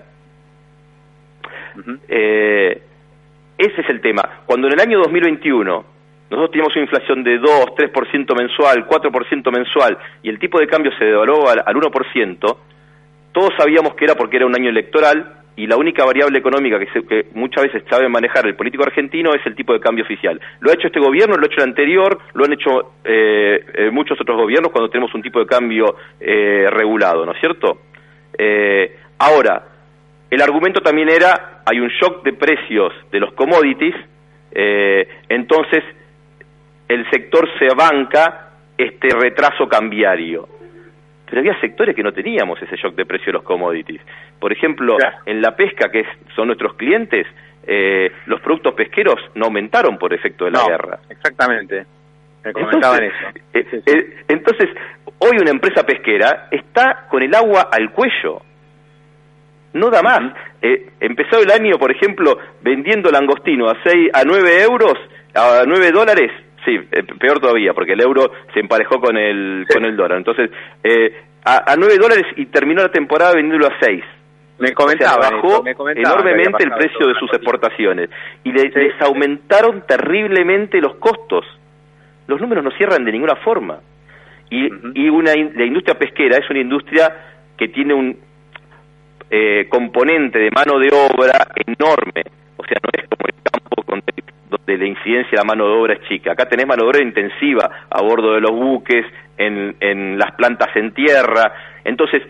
Eh, 2.08 2.82
ese 3.58 3.80
es 3.80 3.88
el 3.90 4.00
tema. 4.00 4.42
Cuando 4.46 4.68
en 4.68 4.75
el 4.75 4.80
año 4.80 4.99
2021 5.00 5.96
nosotros 6.30 6.50
teníamos 6.50 6.75
una 6.75 6.85
inflación 6.85 7.23
de 7.23 7.38
2, 7.38 7.49
3% 7.76 8.37
mensual, 8.37 8.87
4% 8.87 9.52
mensual 9.52 9.99
y 10.23 10.28
el 10.28 10.38
tipo 10.38 10.59
de 10.59 10.66
cambio 10.66 10.90
se 10.99 11.04
devaluó 11.04 11.49
al, 11.49 11.62
al 11.64 11.75
1%, 11.75 12.56
todos 13.33 13.50
sabíamos 13.59 13.95
que 13.95 14.04
era 14.04 14.14
porque 14.14 14.37
era 14.37 14.47
un 14.47 14.54
año 14.54 14.71
electoral 14.71 15.37
y 15.56 15.66
la 15.66 15.76
única 15.76 16.04
variable 16.04 16.38
económica 16.38 16.78
que, 16.78 17.26
muchas 17.35 17.64
veces 17.64 17.83
sabe 17.88 18.09
manejar 18.09 18.47
el 18.47 18.54
político 18.54 18.85
argentino 18.85 19.35
es 19.35 19.45
el 19.47 19.54
tipo 19.54 19.73
de 19.73 19.80
cambio 19.80 20.04
oficial. 20.04 20.40
Lo 20.61 20.71
ha 20.71 20.75
hecho 20.75 20.88
este 20.88 21.00
gobierno, 21.00 21.37
lo 21.37 21.42
ha 21.42 21.47
hecho 21.47 21.62
el 21.62 21.68
anterior, 21.68 22.18
lo 22.35 22.45
han 22.45 22.52
hecho 22.52 22.92
eh, 23.04 23.64
eh, 23.75 23.90
muchos 23.90 24.21
otros 24.21 24.37
gobiernos 24.37 24.71
cuando 24.71 24.90
tenemos 24.90 25.14
un 25.14 25.23
tipo 25.23 25.40
de 25.40 25.47
cambio 25.47 25.97
eh, 26.21 26.68
regulado, 26.71 27.25
¿no 27.25 27.33
es 27.33 27.40
cierto? 27.40 27.80
ahora, 29.18 29.64
el 30.28 30.42
argumento 30.42 30.83
también 30.83 31.09
era, 31.09 31.62
hay 31.64 31.80
un 31.80 31.88
shock 31.88 32.23
de 32.23 32.35
precios 32.35 32.92
de 33.11 33.18
los 33.18 33.33
commodities, 33.33 33.95
entonces 35.30 35.83
el 36.88 37.09
sector 37.11 37.49
se 37.59 37.75
banca 37.75 38.50
este 38.76 39.09
retraso 39.11 39.69
cambiario 39.69 40.57
pero 41.26 41.40
había 41.40 41.61
sectores 41.61 41.95
que 41.95 42.02
no 42.02 42.12
teníamos 42.12 42.61
ese 42.62 42.76
shock 42.76 42.95
de 42.95 43.05
precio 43.05 43.26
de 43.26 43.33
los 43.33 43.43
commodities. 43.43 44.00
Por 44.38 44.52
ejemplo, 44.52 44.97
en 45.26 45.43
la 45.43 45.57
pesca, 45.57 45.90
que 45.90 46.05
son 46.35 46.47
nuestros 46.47 46.75
clientes, 46.75 47.26
eh, 47.66 48.12
los 48.26 48.40
productos 48.40 48.75
pesqueros 48.75 49.16
no 49.35 49.47
aumentaron 49.47 49.99
por 49.99 50.14
efecto 50.14 50.45
de 50.45 50.52
la 50.52 50.64
guerra. 50.66 51.00
Exactamente. 51.11 51.85
Me 52.45 52.52
comentaban 52.52 53.02
eso. 53.02 53.26
Eh, 53.52 53.83
eh, 53.87 54.16
entonces, 54.28 54.69
hoy 55.19 55.37
una 55.40 55.50
empresa 55.50 55.85
pesquera 55.85 56.47
está 56.50 57.07
con 57.11 57.23
el 57.23 57.35
agua 57.35 57.71
al 57.73 57.90
cuello. 57.90 58.43
No 59.73 59.90
da 59.90 60.02
más. 60.02 60.33
empezó 61.00 61.40
el 61.43 61.50
año, 61.50 61.76
por 61.76 61.90
ejemplo, 61.90 62.38
vendiendo 62.62 63.11
langostino 63.11 63.69
a, 63.69 63.76
seis, 63.83 64.11
a 64.14 64.23
9 64.25 64.62
euros, 64.62 64.95
a 65.35 65.64
9 65.66 65.90
dólares, 65.90 66.31
Sí, 66.66 66.75
eh, 66.75 67.04
peor 67.20 67.38
todavía, 67.38 67.73
porque 67.73 67.92
el 67.92 68.02
euro 68.02 68.32
se 68.52 68.58
emparejó 68.58 69.00
con 69.00 69.16
el, 69.16 69.64
con 69.73 69.85
el 69.85 69.96
dólar. 69.96 70.18
Entonces, 70.18 70.50
eh, 70.82 71.23
a, 71.44 71.73
a 71.73 71.76
9 71.76 71.96
dólares 71.96 72.25
y 72.37 72.46
terminó 72.46 72.82
la 72.82 72.90
temporada 72.90 73.35
vendiéndolo 73.35 73.73
a 73.73 73.78
6. 73.80 74.02
Me 74.58 74.73
comentaba, 74.73 75.30
bajó 75.30 75.64
enormemente 75.94 76.64
el 76.64 76.73
precio 76.73 77.06
de 77.06 77.14
sus 77.20 77.30
exportaciones 77.35 78.08
y 78.42 78.52
les 78.52 79.00
aumentaron 79.00 79.85
terriblemente 79.87 80.80
los 80.80 80.96
costos. 80.96 81.44
Los 82.26 82.40
números 82.40 82.64
no 82.64 82.70
cierran 82.73 83.04
de 83.04 83.12
ninguna 83.12 83.37
forma. 83.37 83.78
Y, 84.50 84.66
y 84.94 85.08
una, 85.08 85.35
la 85.35 85.64
industria 85.64 85.99
pesquera 85.99 86.38
es 86.38 86.49
una 86.50 86.61
industria 86.61 87.14
que 87.56 87.68
tiene 87.68 87.94
un 87.94 88.18
eh, 89.30 89.66
componente 89.68 90.38
de 90.38 90.50
mano 90.50 90.78
de 90.78 90.88
obra 90.88 91.49
enorme. 91.66 92.23
O 92.56 92.64
sea, 92.64 92.78
no 92.82 92.90
es 92.92 93.08
como 93.08 93.26
el 93.26 93.35
campo 93.42 93.82
con 93.82 94.02
donde 94.56 94.78
la 94.78 94.86
incidencia 94.86 95.30
de 95.30 95.36
la 95.36 95.44
mano 95.44 95.66
de 95.66 95.72
obra 95.72 95.94
es 95.94 96.08
chica. 96.08 96.32
Acá 96.32 96.46
tenés 96.48 96.66
mano 96.66 96.84
de 96.84 96.88
obra 96.88 97.02
intensiva 97.02 97.86
a 97.90 98.02
bordo 98.02 98.34
de 98.34 98.40
los 98.40 98.52
buques, 98.52 99.04
en, 99.38 99.76
en 99.80 100.18
las 100.18 100.32
plantas 100.32 100.75
en 100.76 100.92
tierra. 100.92 101.52
Entonces, 101.84 102.22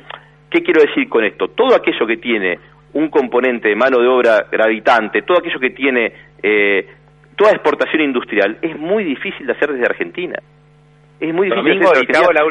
¿qué 0.51 0.63
quiero 0.63 0.83
decir 0.83 1.09
con 1.09 1.25
esto? 1.25 1.49
Todo 1.49 1.75
aquello 1.75 2.07
que 2.07 2.17
tiene 2.17 2.59
un 2.95 3.09
componente 3.09 3.69
de 3.69 3.77
mano 3.77 3.99
de 3.99 4.09
obra 4.09 4.47
gravitante, 4.51 5.23
todo 5.23 5.39
aquello 5.39 5.61
que 5.61 5.71
tiene 5.71 6.13
eh, 6.43 6.89
toda 7.37 7.53
exportación 7.53 8.03
industrial, 8.03 8.59
es 8.63 8.79
muy 8.79 9.05
difícil 9.05 9.47
de 9.47 9.53
hacer 9.53 9.73
desde 9.73 9.87
Argentina. 9.87 10.39
Es 11.21 11.33
muy 11.33 11.49
difícil 11.49 11.81
de 11.81 11.87
hacer 11.87 12.07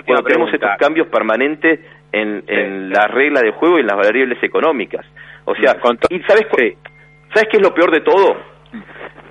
cuando 0.05 0.24
tenemos 0.24 0.53
estos 0.53 0.70
cambios 0.79 1.08
permanentes 1.08 1.79
en, 2.12 2.44
en 2.48 2.89
la 2.89 3.08
regla 3.08 3.41
de 3.41 3.51
juego 3.51 3.77
y 3.77 3.82
en 3.82 3.88
las 3.88 3.98
variables 3.98 4.41
económicas. 4.41 5.05
O 5.46 5.55
sea, 5.55 5.77
¿y 6.10 6.20
sabes, 6.22 6.48
sabes 6.50 7.48
qué 7.51 7.58
es 7.58 7.62
lo 7.62 7.74
peor 7.74 7.91
de 7.91 8.01
todo? 8.01 8.38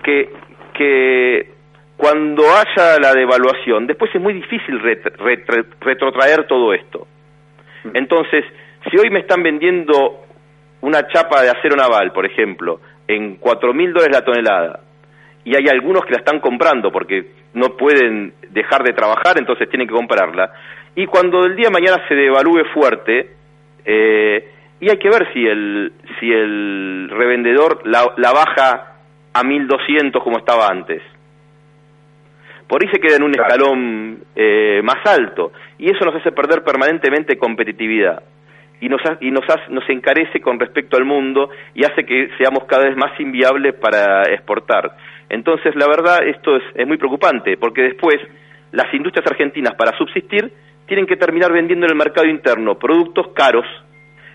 Que, 0.04 0.30
que 0.74 1.54
cuando 1.96 2.44
haya 2.44 2.98
la 3.00 3.12
devaluación, 3.14 3.86
después 3.86 4.14
es 4.14 4.20
muy 4.20 4.34
difícil 4.34 4.80
retrotraer 5.80 6.46
todo 6.46 6.72
esto. 6.74 7.06
Mm. 7.84 7.96
Entonces, 7.96 8.44
si 8.90 8.96
hoy 8.98 9.10
me 9.10 9.20
están 9.20 9.42
vendiendo 9.42 10.20
una 10.82 11.06
chapa 11.08 11.42
de 11.42 11.50
acero 11.50 11.76
naval, 11.76 12.12
por 12.12 12.26
ejemplo, 12.26 12.80
en 13.08 13.36
cuatro 13.36 13.72
mil 13.72 13.92
dólares 13.92 14.16
la 14.16 14.24
tonelada, 14.24 14.80
y 15.44 15.56
hay 15.56 15.66
algunos 15.68 16.04
que 16.04 16.12
la 16.12 16.18
están 16.18 16.40
comprando 16.40 16.90
porque 16.90 17.26
no 17.54 17.76
pueden 17.76 18.34
dejar 18.50 18.82
de 18.82 18.92
trabajar, 18.92 19.38
entonces 19.38 19.68
tienen 19.68 19.88
que 19.88 19.94
comprarla, 19.94 20.52
y 20.94 21.06
cuando 21.06 21.44
el 21.44 21.56
día 21.56 21.68
de 21.68 21.72
mañana 21.72 22.06
se 22.06 22.14
devalúe 22.14 22.64
fuerte, 22.72 23.30
eh, 23.84 24.50
y 24.80 24.90
hay 24.90 24.98
que 24.98 25.08
ver 25.08 25.32
si 25.32 25.46
el, 25.46 25.92
si 26.18 26.30
el 26.30 27.08
revendedor 27.10 27.86
la, 27.86 28.12
la 28.16 28.32
baja 28.32 28.93
a 29.34 29.42
1200 29.42 30.22
como 30.22 30.38
estaba 30.38 30.68
antes. 30.68 31.02
Por 32.66 32.82
ahí 32.82 32.88
se 32.90 33.00
queda 33.00 33.16
en 33.16 33.24
un 33.24 33.32
escalón 33.32 34.24
eh, 34.34 34.80
más 34.82 35.04
alto 35.04 35.52
y 35.76 35.90
eso 35.90 36.04
nos 36.04 36.14
hace 36.14 36.32
perder 36.32 36.64
permanentemente 36.64 37.36
competitividad 37.36 38.22
y 38.80 38.88
nos, 38.88 39.00
y 39.20 39.30
nos, 39.30 39.44
nos 39.68 39.88
encarece 39.90 40.40
con 40.40 40.58
respecto 40.58 40.96
al 40.96 41.04
mundo 41.04 41.50
y 41.74 41.84
hace 41.84 42.06
que 42.06 42.30
seamos 42.38 42.64
cada 42.64 42.84
vez 42.84 42.96
más 42.96 43.18
inviables 43.20 43.74
para 43.74 44.22
exportar. 44.32 44.96
Entonces, 45.28 45.74
la 45.74 45.86
verdad, 45.86 46.26
esto 46.26 46.56
es, 46.56 46.62
es 46.74 46.86
muy 46.86 46.96
preocupante 46.96 47.56
porque 47.58 47.82
después 47.82 48.16
las 48.72 48.92
industrias 48.94 49.26
argentinas 49.30 49.74
para 49.74 49.96
subsistir 49.98 50.50
tienen 50.86 51.06
que 51.06 51.16
terminar 51.16 51.52
vendiendo 51.52 51.86
en 51.86 51.92
el 51.92 51.98
mercado 51.98 52.26
interno 52.26 52.78
productos 52.78 53.28
caros 53.34 53.66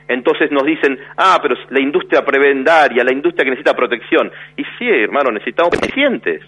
entonces 0.09 0.51
nos 0.51 0.65
dicen, 0.65 0.97
ah, 1.17 1.37
pero 1.39 1.55
la 1.69 1.79
industria 1.79 2.25
prebendaria, 2.25 3.03
la 3.03 3.13
industria 3.13 3.45
que 3.45 3.51
necesita 3.51 3.75
protección. 3.75 4.31
Y 4.57 4.63
sí, 4.77 4.89
hermano, 4.89 5.31
necesitamos 5.31 5.71
eficientes. 5.73 6.41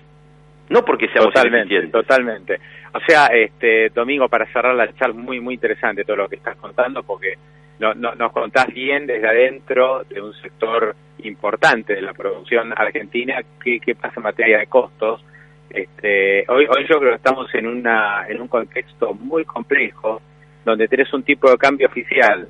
No 0.69 0.83
porque 0.83 1.07
seamos 1.09 1.31
totalmente, 1.31 1.87
Totalmente. 1.87 2.59
O 2.93 2.99
sea, 3.07 3.27
este 3.27 3.89
Domingo, 3.89 4.27
para 4.27 4.51
cerrar 4.51 4.73
la 4.73 4.91
charla, 4.93 5.13
muy, 5.13 5.39
muy 5.39 5.53
interesante 5.53 6.03
todo 6.03 6.15
lo 6.17 6.27
que 6.27 6.37
estás 6.37 6.55
contando, 6.55 7.03
porque 7.03 7.35
no, 7.77 7.93
nos 7.93 8.31
contás 8.31 8.65
bien 8.73 9.05
desde 9.05 9.27
adentro 9.27 10.05
de 10.09 10.21
un 10.21 10.33
sector 10.33 10.95
importante 11.19 11.93
de 11.93 12.01
la 12.01 12.13
producción 12.13 12.73
argentina, 12.75 13.41
qué, 13.63 13.79
qué 13.79 13.93
pasa 13.93 14.15
en 14.17 14.23
materia 14.23 14.57
de 14.57 14.65
costos. 14.65 15.23
Este, 15.69 16.45
hoy, 16.47 16.65
hoy 16.65 16.87
yo 16.89 16.97
creo 16.97 17.11
que 17.11 17.17
estamos 17.17 17.53
en, 17.53 17.67
una, 17.67 18.25
en 18.27 18.41
un 18.41 18.47
contexto 18.47 19.13
muy 19.13 19.45
complejo, 19.45 20.19
donde 20.65 20.87
tenés 20.87 21.13
un 21.13 21.21
tipo 21.21 21.49
de 21.51 21.57
cambio 21.59 21.87
oficial 21.87 22.47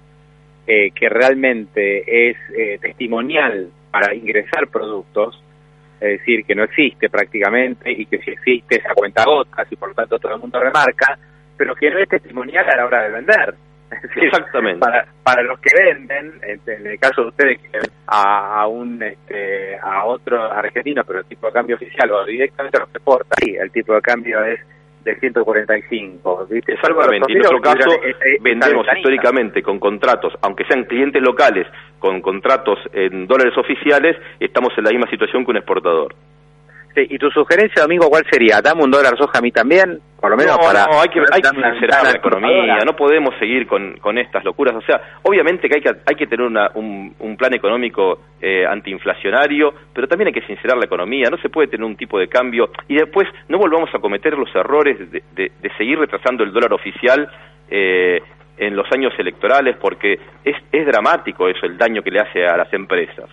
eh, 0.73 0.91
que 0.91 1.09
realmente 1.09 2.29
es 2.29 2.37
eh, 2.55 2.77
testimonial 2.79 3.69
para 3.91 4.15
ingresar 4.15 4.69
productos, 4.69 5.43
es 5.99 6.19
decir, 6.19 6.45
que 6.45 6.55
no 6.55 6.63
existe 6.63 7.09
prácticamente 7.09 7.91
y 7.91 8.05
que 8.05 8.19
si 8.19 8.31
existe 8.31 8.77
es 8.77 8.85
a 8.85 8.93
cuenta 8.93 9.25
gotas 9.25 9.69
y 9.69 9.75
por 9.75 9.89
lo 9.89 9.95
tanto 9.95 10.17
todo 10.17 10.33
el 10.33 10.39
mundo 10.39 10.61
remarca, 10.61 11.19
pero 11.57 11.75
que 11.75 11.91
no 11.91 11.99
es 11.99 12.07
testimonial 12.07 12.65
a 12.69 12.77
la 12.77 12.85
hora 12.85 13.03
de 13.03 13.09
vender. 13.09 13.55
Exactamente. 14.15 14.79
Para, 14.79 15.05
para 15.21 15.43
los 15.43 15.59
que 15.59 15.71
venden, 15.77 16.39
en 16.41 16.87
el 16.87 16.97
caso 16.97 17.23
de 17.23 17.27
ustedes, 17.27 17.59
a, 18.07 18.61
a 18.61 18.67
un 18.67 19.03
este, 19.03 19.77
a 19.77 20.05
otro 20.05 20.41
argentino, 20.41 21.03
pero 21.05 21.19
el 21.19 21.25
tipo 21.25 21.47
de 21.47 21.53
cambio 21.53 21.75
oficial 21.75 22.09
o 22.11 22.23
directamente 22.23 22.77
a 22.77 22.79
los 22.79 22.89
que 22.91 22.99
sí, 23.41 23.57
el 23.59 23.71
tipo 23.71 23.93
de 23.93 24.01
cambio 24.01 24.41
es 24.45 24.61
de 25.03 25.19
145. 25.19 26.47
¿viste? 26.49 26.73
Exactamente, 26.73 27.31
en 27.31 27.37
nuestro 27.39 27.61
caso 27.61 27.89
vendemos 28.41 28.85
históricamente 28.95 29.61
con 29.61 29.79
contratos, 29.79 30.33
aunque 30.41 30.65
sean 30.65 30.83
clientes 30.85 31.21
locales, 31.21 31.67
con 31.99 32.21
contratos 32.21 32.79
en 32.93 33.27
dólares 33.27 33.57
oficiales, 33.57 34.17
estamos 34.39 34.71
en 34.77 34.83
la 34.83 34.91
misma 34.91 35.09
situación 35.09 35.45
que 35.45 35.51
un 35.51 35.57
exportador. 35.57 36.15
Sí, 36.93 37.07
¿Y 37.09 37.17
tu 37.17 37.29
sugerencia, 37.31 37.83
Domingo, 37.83 38.09
cuál 38.09 38.25
sería? 38.29 38.61
¿Dame 38.61 38.83
un 38.83 38.91
dólar 38.91 39.17
soja 39.17 39.39
a 39.39 39.41
mí 39.41 39.51
también? 39.51 39.99
Por 40.19 40.29
lo 40.29 40.35
menos 40.35 40.57
para... 40.57 40.85
No, 40.85 40.99
hay 40.99 41.07
que, 41.07 41.19
hay 41.19 41.41
que 41.41 41.49
sincerar 41.49 42.03
la 42.03 42.11
economía, 42.11 42.79
no 42.85 42.95
podemos 42.95 43.33
seguir 43.39 43.65
con, 43.65 43.97
con 43.97 44.17
estas 44.17 44.43
locuras. 44.43 44.75
O 44.75 44.81
sea, 44.81 45.01
obviamente 45.23 45.69
que 45.69 45.77
hay 45.77 45.81
que, 45.81 45.89
hay 46.05 46.15
que 46.15 46.27
tener 46.27 46.45
una, 46.45 46.69
un, 46.75 47.15
un 47.19 47.37
plan 47.37 47.53
económico 47.53 48.19
eh, 48.41 48.65
antiinflacionario, 48.65 49.73
pero 49.93 50.07
también 50.07 50.27
hay 50.27 50.33
que 50.33 50.45
sincerar 50.45 50.77
la 50.77 50.85
economía, 50.85 51.29
no 51.31 51.37
se 51.37 51.49
puede 51.49 51.69
tener 51.69 51.85
un 51.85 51.95
tipo 51.95 52.19
de 52.19 52.27
cambio 52.27 52.69
y 52.87 52.95
después 52.95 53.27
no 53.47 53.57
volvamos 53.57 53.89
a 53.95 53.99
cometer 53.99 54.37
los 54.37 54.53
errores 54.53 54.97
de, 55.11 55.23
de, 55.33 55.71
seguir 55.77 55.97
retrasando 55.97 56.43
el 56.43 56.51
dólar 56.51 56.73
oficial 56.73 57.27
eh, 57.69 58.21
en 58.57 58.75
los 58.75 58.91
años 58.91 59.13
electorales, 59.17 59.77
porque 59.77 60.19
es, 60.43 60.55
es 60.71 60.85
dramático 60.85 61.47
eso, 61.47 61.65
el 61.65 61.77
daño 61.77 62.03
que 62.03 62.11
le 62.11 62.19
hace 62.19 62.45
a 62.45 62.57
las 62.57 62.71
empresas. 62.73 63.29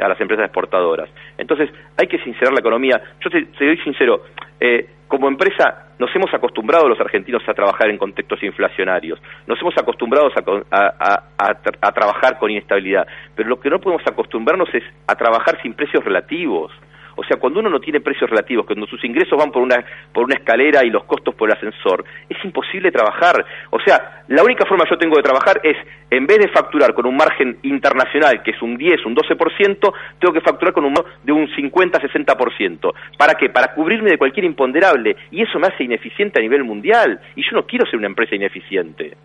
A 0.00 0.08
las 0.08 0.20
empresas 0.20 0.46
exportadoras. 0.46 1.08
Entonces, 1.38 1.70
hay 1.96 2.06
que 2.06 2.18
sincerar 2.18 2.52
la 2.52 2.60
economía. 2.60 3.00
Yo 3.20 3.30
te, 3.30 3.46
soy 3.56 3.76
sincero, 3.78 4.22
eh, 4.60 4.88
como 5.08 5.28
empresa 5.28 5.84
nos 5.98 6.14
hemos 6.16 6.32
acostumbrado 6.34 6.88
los 6.88 6.98
argentinos 7.00 7.42
a 7.48 7.54
trabajar 7.54 7.88
en 7.88 7.98
contextos 7.98 8.42
inflacionarios, 8.42 9.20
nos 9.46 9.60
hemos 9.60 9.76
acostumbrado 9.78 10.28
a, 10.70 11.92
trabajar 11.92 12.38
con 12.38 12.50
inestabilidad, 12.50 13.06
pero 13.36 13.48
lo 13.48 13.60
que 13.60 13.70
no 13.70 13.80
podemos 13.80 14.02
acostumbrarnos 14.06 14.68
es 14.74 14.82
a 15.06 15.14
trabajar 15.14 15.60
sin 15.62 15.74
precios 15.74 16.04
relativos. 16.04 16.72
O 17.16 17.24
sea, 17.24 17.38
cuando 17.38 17.60
uno 17.60 17.70
no 17.70 17.80
tiene 17.80 18.00
precios 18.00 18.28
relativos, 18.28 18.66
cuando 18.66 18.86
sus 18.86 19.02
ingresos 19.04 19.38
van 19.38 19.50
por 19.50 19.62
una, 19.62 19.84
por 20.12 20.24
una 20.24 20.36
escalera 20.36 20.84
y 20.84 20.90
los 20.90 21.04
costos 21.04 21.34
por 21.34 21.48
el 21.48 21.56
ascensor, 21.56 22.04
es 22.28 22.44
imposible 22.44 22.90
trabajar. 22.90 23.44
O 23.70 23.80
sea, 23.80 24.24
la 24.28 24.42
única 24.42 24.66
forma 24.66 24.84
que 24.84 24.90
yo 24.90 24.98
tengo 24.98 25.16
de 25.16 25.22
trabajar 25.22 25.60
es, 25.62 25.76
en 26.10 26.26
vez 26.26 26.38
de 26.38 26.48
facturar 26.48 26.94
con 26.94 27.06
un 27.06 27.16
margen 27.16 27.58
internacional, 27.62 28.42
que 28.42 28.52
es 28.52 28.62
un 28.62 28.76
10, 28.76 29.04
un 29.06 29.14
12%, 29.14 29.94
tengo 30.18 30.32
que 30.32 30.40
facturar 30.40 30.72
con 30.72 30.84
un 30.84 30.94
de 31.22 31.32
un 31.32 31.48
50, 31.54 32.00
60%. 32.00 32.92
¿Para 33.18 33.34
qué? 33.34 33.50
Para 33.50 33.74
cubrirme 33.74 34.10
de 34.10 34.18
cualquier 34.18 34.44
imponderable. 34.44 35.16
Y 35.30 35.42
eso 35.42 35.58
me 35.58 35.66
hace 35.66 35.84
ineficiente 35.84 36.38
a 36.38 36.42
nivel 36.42 36.64
mundial. 36.64 37.20
Y 37.36 37.42
yo 37.42 37.56
no 37.56 37.66
quiero 37.66 37.86
ser 37.86 37.98
una 37.98 38.06
empresa 38.06 38.34
ineficiente. 38.34 39.16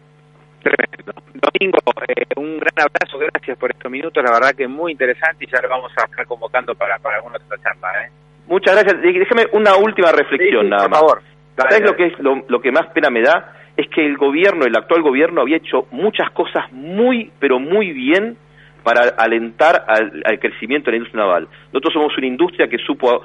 Tremendo. 0.61 1.13
Domingo, 1.33 1.79
eh, 2.07 2.25
un 2.35 2.59
gran 2.59 2.87
abrazo, 2.87 3.17
gracias 3.17 3.57
por 3.57 3.71
estos 3.71 3.91
minutos, 3.91 4.23
la 4.23 4.31
verdad 4.31 4.55
que 4.55 4.67
muy 4.67 4.91
interesante 4.91 5.45
y 5.45 5.47
ya 5.47 5.61
lo 5.61 5.69
vamos 5.69 5.91
a 5.97 6.05
estar 6.05 6.25
convocando 6.25 6.75
para, 6.75 6.97
para 6.99 7.17
alguna 7.17 7.37
otra 7.37 7.57
charla. 7.63 8.05
¿eh? 8.05 8.09
Muchas 8.47 8.75
gracias. 8.75 9.01
Déjame 9.01 9.47
una 9.53 9.75
última 9.75 10.11
reflexión 10.11 10.69
nada 10.69 10.83
por 10.83 10.91
más. 10.91 10.99
favor. 10.99 11.21
¿Sabes 11.55 11.81
lo 11.81 11.95
que 11.95 12.05
es 12.07 12.13
lo, 12.19 12.61
que 12.61 12.71
más 12.71 12.87
pena 12.87 13.09
me 13.09 13.21
da? 13.21 13.53
Es 13.75 13.87
que 13.89 14.05
el 14.05 14.17
gobierno, 14.17 14.65
el 14.65 14.75
actual 14.75 15.01
gobierno, 15.01 15.41
había 15.41 15.57
hecho 15.57 15.87
muchas 15.91 16.31
cosas 16.31 16.71
muy, 16.71 17.31
pero 17.39 17.59
muy 17.59 17.91
bien 17.91 18.37
para 18.83 19.09
alentar 19.17 19.85
al, 19.87 20.39
crecimiento 20.39 20.85
de 20.85 20.91
la 20.91 20.97
industria 20.97 21.25
naval. 21.25 21.47
Nosotros 21.73 21.93
somos 21.93 22.17
una 22.17 22.27
industria 22.27 22.67
que 22.67 22.77
supo 22.77 23.23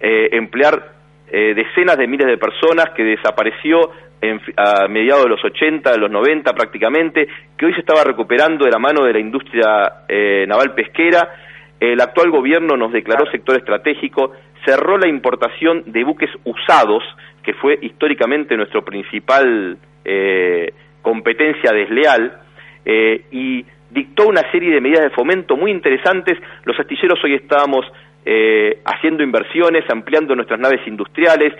eh, 0.00 0.28
emplear 0.32 0.97
eh, 1.30 1.54
decenas 1.54 1.96
de 1.96 2.06
miles 2.06 2.26
de 2.26 2.38
personas, 2.38 2.90
que 2.96 3.04
desapareció 3.04 3.90
a 4.56 4.88
mediados 4.88 5.24
de 5.24 5.30
los 5.30 5.44
80, 5.44 5.92
de 5.92 5.98
los 5.98 6.10
90 6.10 6.52
prácticamente, 6.52 7.28
que 7.56 7.66
hoy 7.66 7.74
se 7.74 7.80
estaba 7.80 8.02
recuperando 8.02 8.64
de 8.64 8.70
la 8.70 8.78
mano 8.78 9.04
de 9.04 9.12
la 9.12 9.20
industria 9.20 10.04
eh, 10.08 10.44
naval 10.48 10.74
pesquera. 10.74 11.28
El 11.78 12.00
actual 12.00 12.30
gobierno 12.30 12.76
nos 12.76 12.92
declaró 12.92 13.30
sector 13.30 13.56
estratégico, 13.56 14.32
cerró 14.64 14.98
la 14.98 15.08
importación 15.08 15.84
de 15.86 16.02
buques 16.02 16.30
usados, 16.44 17.04
que 17.42 17.54
fue 17.54 17.78
históricamente 17.80 18.56
nuestro 18.56 18.84
principal 18.84 19.78
eh, 20.04 20.72
competencia 21.00 21.72
desleal, 21.72 22.40
eh, 22.84 23.24
y 23.30 23.64
dictó 23.90 24.26
una 24.26 24.50
serie 24.50 24.74
de 24.74 24.80
medidas 24.80 25.04
de 25.04 25.10
fomento 25.10 25.56
muy 25.56 25.70
interesantes. 25.70 26.38
Los 26.64 26.78
astilleros 26.78 27.22
hoy 27.22 27.34
estábamos 27.34 27.86
haciendo 28.84 29.22
inversiones, 29.22 29.84
ampliando 29.88 30.36
nuestras 30.36 30.60
naves 30.60 30.86
industriales, 30.86 31.54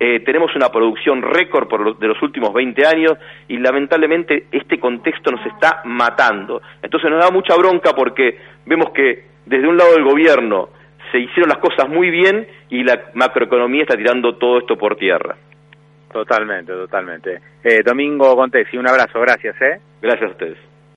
eh, 0.00 0.20
tenemos 0.20 0.54
una 0.54 0.70
producción 0.70 1.22
récord 1.22 1.66
por 1.66 1.98
de 1.98 2.06
los 2.06 2.22
últimos 2.22 2.52
20 2.52 2.86
años 2.86 3.14
y 3.48 3.58
lamentablemente 3.58 4.46
este 4.52 4.78
contexto 4.78 5.32
nos 5.32 5.44
está 5.46 5.82
matando. 5.84 6.62
Entonces 6.80 7.10
nos 7.10 7.24
da 7.24 7.30
mucha 7.32 7.56
bronca 7.56 7.94
porque 7.94 8.38
vemos 8.64 8.90
que 8.90 9.24
desde 9.44 9.66
un 9.66 9.76
lado 9.76 9.94
del 9.94 10.04
gobierno 10.04 10.68
se 11.10 11.18
hicieron 11.18 11.48
las 11.48 11.58
cosas 11.58 11.88
muy 11.88 12.10
bien 12.10 12.46
y 12.68 12.84
la 12.84 13.10
macroeconomía 13.14 13.82
está 13.82 13.96
tirando 13.96 14.36
todo 14.36 14.58
esto 14.58 14.76
por 14.76 14.94
tierra. 14.94 15.34
Totalmente, 16.12 16.72
totalmente. 16.72 17.40
Eh, 17.64 17.82
Domingo 17.84 18.36
Contesi, 18.36 18.76
un 18.76 18.88
abrazo, 18.88 19.20
gracias. 19.20 19.60
¿eh? 19.60 19.80
Gracias 20.00 20.30
a 20.30 20.32
ustedes. 20.32 20.67